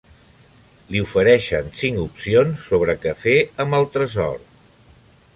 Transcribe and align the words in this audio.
Li 0.93 1.01
ofereixen 1.01 1.67
cinc 1.81 2.01
opcions 2.03 2.63
sobre 2.71 2.95
què 3.03 3.13
fer 3.25 3.35
amb 3.65 3.77
el 3.81 3.85
tresor. 3.97 4.41